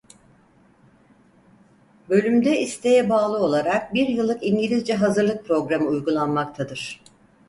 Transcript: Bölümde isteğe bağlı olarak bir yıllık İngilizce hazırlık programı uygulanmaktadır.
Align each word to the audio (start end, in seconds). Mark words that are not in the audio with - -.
Bölümde 2.09 2.59
isteğe 2.59 3.09
bağlı 3.09 3.37
olarak 3.37 3.93
bir 3.93 4.07
yıllık 4.07 4.43
İngilizce 4.43 4.93
hazırlık 4.95 5.45
programı 5.45 5.87
uygulanmaktadır. 5.89 7.01